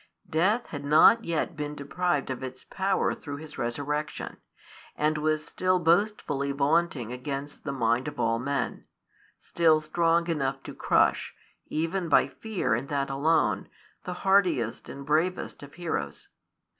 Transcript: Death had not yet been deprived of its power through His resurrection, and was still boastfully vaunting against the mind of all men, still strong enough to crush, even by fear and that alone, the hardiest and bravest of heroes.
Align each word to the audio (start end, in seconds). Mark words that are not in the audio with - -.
Death 0.27 0.65
had 0.69 0.83
not 0.83 1.25
yet 1.25 1.55
been 1.55 1.75
deprived 1.75 2.31
of 2.31 2.41
its 2.41 2.63
power 2.63 3.13
through 3.13 3.35
His 3.37 3.59
resurrection, 3.59 4.37
and 4.95 5.15
was 5.19 5.45
still 5.45 5.77
boastfully 5.77 6.51
vaunting 6.51 7.11
against 7.11 7.63
the 7.65 7.71
mind 7.71 8.07
of 8.07 8.19
all 8.19 8.39
men, 8.39 8.85
still 9.37 9.79
strong 9.79 10.25
enough 10.25 10.63
to 10.63 10.73
crush, 10.73 11.35
even 11.67 12.09
by 12.09 12.27
fear 12.27 12.73
and 12.73 12.87
that 12.89 13.11
alone, 13.11 13.69
the 14.03 14.13
hardiest 14.25 14.89
and 14.89 15.05
bravest 15.05 15.61
of 15.61 15.75
heroes. 15.75 16.29